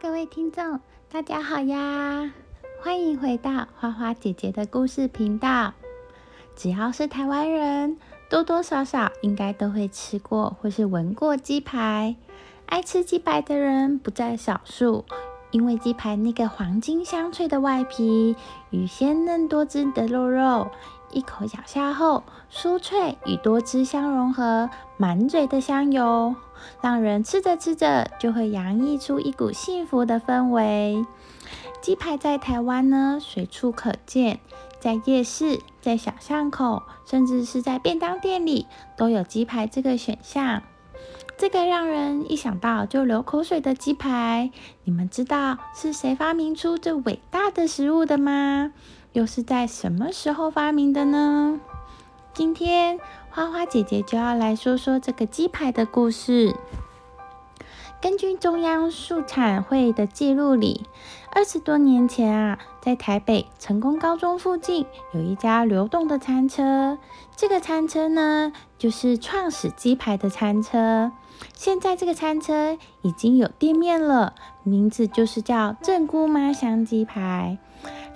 [0.00, 2.30] 各位听众，大家好呀！
[2.82, 5.72] 欢迎回到花花姐姐的故事频道。
[6.54, 7.96] 只要是台湾人，
[8.28, 12.16] 多多少少应该都会吃过或是闻过鸡排。
[12.66, 15.06] 爱吃鸡排的人不在少数，
[15.50, 18.36] 因为鸡排那个黄金香脆的外皮
[18.70, 20.68] 与鲜嫩多汁的肉肉，
[21.10, 22.22] 一口咬下后，
[22.52, 26.34] 酥脆与多汁相融合，满嘴的香油。
[26.80, 31.04] 让人吃着吃着就会洋溢出一股幸福的氛围。
[31.82, 34.40] 鸡排在台湾呢，随处可见，
[34.80, 40.62] 在夜市、在小巷口，甚至是在便当店里，都有鸡排这个选项。
[41.38, 44.50] 这个让人一想到就流口水的鸡排，
[44.84, 48.72] 你们知道是谁发明出这伟大的食物的吗？
[49.16, 51.58] 又是在什么时候发明的呢？
[52.34, 56.54] 今天花花姐姐就要来说说这个鸡排的故事。
[58.02, 60.84] 根据中央畜产会的记录里，
[61.32, 66.98] 二十多年前啊，在台北成功高中附近有一家流动的餐车，
[67.34, 71.10] 这个餐车呢，就是创始鸡排的餐车。
[71.54, 77.56] 现在这个餐车已经有店面了，名字就是叫正姑妈香鸡排。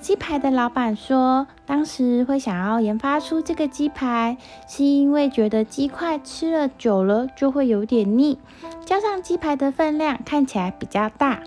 [0.00, 8.38] 鸡排的老板说，当时会想要研发出这个鸡排，是因为觉得鸡块吃了久了就会有点腻，
[8.86, 11.42] 加上鸡排的分量看起来比较大，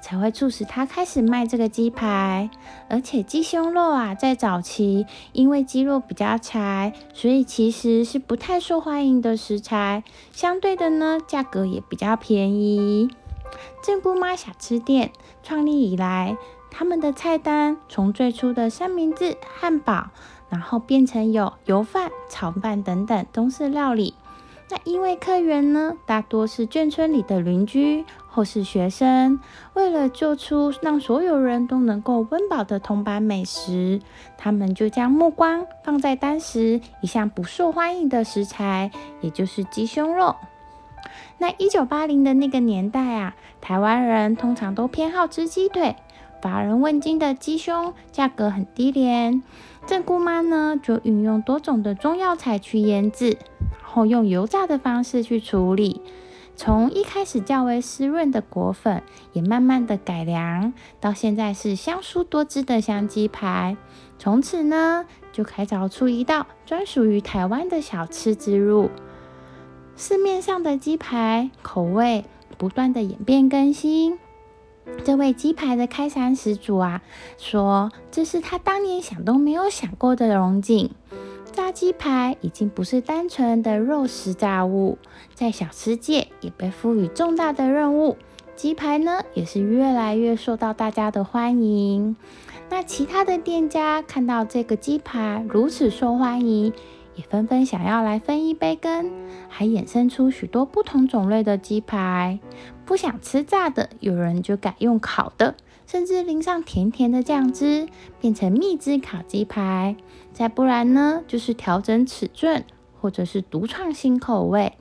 [0.00, 2.48] 才会促使他开始卖这个鸡排。
[2.88, 13.10] 而且鸡胸肉啊，在早期因为鸡肉比较柴，所以其实是不太受欢迎的食材，相对的呢，价格也比较便宜。
[13.82, 15.10] 正姑妈小吃店
[15.42, 16.36] 创立以来。
[16.70, 20.10] 他们的菜单从最初的三明治、汉堡，
[20.48, 24.14] 然后变成有油饭、炒饭等等中式料理。
[24.70, 29.40] 那因为客源呢，大多是眷村里的邻居或是学生，
[29.72, 34.02] 为了做出让所有人都能够温饱的铜板美食，
[34.36, 38.90] 他们就将目光放在当时一向不受欢迎的食材，
[39.22, 40.36] 也就是鸡胸肉。
[41.38, 45.96] 那一九八零的那个年代啊，台湾人通常都偏好吃鸡腿。
[46.40, 49.42] 乏人问津的鸡胸价格很低廉，
[49.86, 53.38] 郑姑妈呢就运用多种的中药材去腌制，
[53.70, 56.00] 然后用油炸的方式去处理。
[56.56, 63.76] 从一开始较为湿润的果粉，也慢慢的改良，到现在是香酥多汁的香鸡排。
[64.18, 68.90] 从此呢，就开凿出一道专属于台湾的小吃之路。
[69.96, 72.24] 市面上的鸡排口味
[72.56, 74.18] 不断的演变更新。
[75.04, 77.02] 这位鸡排的开山始祖啊，
[77.38, 80.90] 说这是他当年想都没有想过的荣景。
[81.52, 84.98] 炸鸡排已经不是单纯的肉食炸物，
[85.34, 88.16] 在小吃界也被赋予重大的任务。
[88.54, 92.16] 鸡排呢，也是越来越受到大家的欢迎。
[92.70, 96.72] 那其他的店家看到这个鸡排如此受欢迎，
[97.18, 99.10] 也纷纷想要来分一杯羹，
[99.48, 102.38] 还衍生出许多不同种类的鸡排。
[102.86, 107.88] 不想吃炸的，有人就改用烤的，甚至淋上甜甜的酱汁，
[108.20, 109.96] 变成蜜汁烤鸡排。
[110.32, 112.64] 再不然呢，就是调整尺寸，
[113.00, 114.74] 或者是独创新口味。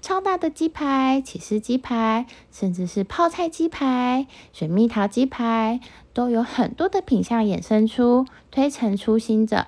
[0.00, 5.80] 超大的鸡排、起司鸡排，甚至是泡菜鸡排、水蜜桃鸡排，
[6.12, 9.66] 都有很多的品相衍生出，推陈出新者。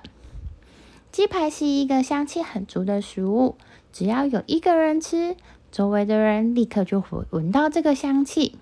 [1.11, 3.55] 鸡排是一个香气很足的食物，
[3.91, 5.35] 只要有一个人吃。
[5.71, 8.57] 周围的人立刻就会闻到这个香气。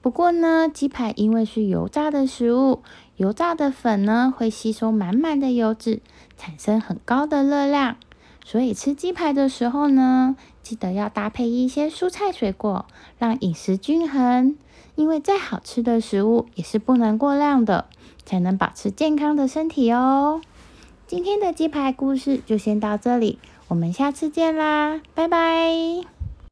[0.00, 2.82] 不过呢，鸡排因为是油炸的食物，
[3.16, 6.00] 油炸的粉呢会吸收满满的油脂，
[6.36, 7.96] 产生很高的热量。
[8.44, 12.86] 所以吃鸡排的时候呢，记得要搭配一些蔬菜水果，
[13.18, 14.56] 让饮食均衡。
[14.94, 17.86] 因为再好吃的食物也是不能过量的，
[18.26, 20.42] 才能保持健康的身体哦。
[21.12, 26.21] 今天的鸡排故事就先到这里，我们下次见啦，拜拜。